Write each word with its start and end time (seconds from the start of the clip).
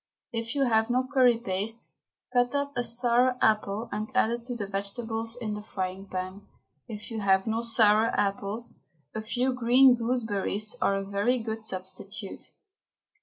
If 0.33 0.55
you 0.55 0.63
have 0.63 0.89
no 0.89 1.07
curry 1.13 1.37
paste, 1.37 1.93
cut 2.33 2.55
up 2.55 2.75
a 2.75 2.83
sour 2.83 3.37
apple 3.39 3.87
and 3.91 4.09
add 4.15 4.31
it 4.31 4.45
to 4.45 4.55
the 4.55 4.65
vegetables 4.65 5.35
in 5.39 5.53
the 5.53 5.61
frying 5.61 6.07
pan. 6.07 6.47
If 6.87 7.11
you 7.11 7.19
have 7.21 7.45
no 7.45 7.61
sour 7.61 8.07
apples, 8.07 8.81
a 9.13 9.21
few 9.21 9.53
green 9.53 9.93
gooseberries 9.93 10.75
are 10.81 10.95
a 10.95 11.03
very 11.03 11.37
good 11.37 11.63
substitute. 11.63 12.45